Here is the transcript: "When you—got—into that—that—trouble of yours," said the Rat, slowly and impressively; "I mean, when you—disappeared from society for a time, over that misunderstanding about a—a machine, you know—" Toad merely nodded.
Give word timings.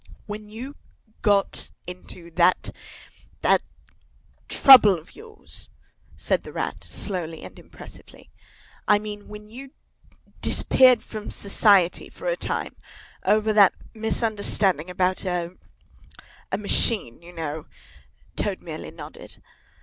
"When 0.25 0.49
you—got—into 0.49 2.31
that—that—trouble 2.31 4.97
of 4.97 5.15
yours," 5.15 5.69
said 6.15 6.41
the 6.41 6.51
Rat, 6.51 6.83
slowly 6.85 7.43
and 7.43 7.59
impressively; 7.59 8.31
"I 8.87 8.97
mean, 8.97 9.27
when 9.27 9.47
you—disappeared 9.47 11.03
from 11.03 11.29
society 11.29 12.09
for 12.09 12.27
a 12.27 12.35
time, 12.35 12.77
over 13.27 13.53
that 13.53 13.75
misunderstanding 13.93 14.89
about 14.89 15.23
a—a 15.23 16.57
machine, 16.57 17.21
you 17.21 17.31
know—" 17.31 17.67
Toad 18.35 18.59
merely 18.59 18.89
nodded. 18.89 19.37